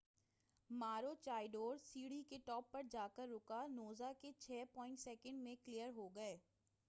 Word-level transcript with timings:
Maroochydore 0.69 1.77
سیڑھی 1.79 2.21
کے 2.29 2.37
top 2.45 2.71
پر 2.71 2.81
جا 2.91 3.07
کر 3.15 3.27
رکا 3.29 3.65
نوزا 3.71 4.11
کے 4.21 4.31
چھے 4.39 4.63
پوائنٹ 4.73 4.99
سیکنڈ 4.99 5.43
میں 5.43 5.55
کلیر 5.65 5.89
ہو 5.95 6.09
گئے 6.15 6.37